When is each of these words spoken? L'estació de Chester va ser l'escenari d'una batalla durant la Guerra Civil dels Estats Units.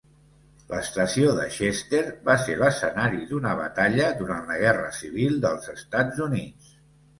L'estació 0.69 1.33
de 1.39 1.43
Chester 1.55 1.99
va 2.29 2.37
ser 2.45 2.55
l'escenari 2.63 3.21
d'una 3.33 3.53
batalla 3.61 4.09
durant 4.23 4.51
la 4.55 4.59
Guerra 4.65 4.91
Civil 5.03 5.39
dels 5.47 5.71
Estats 5.77 6.27
Units. 6.29 6.77